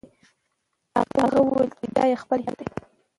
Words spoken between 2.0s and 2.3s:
یې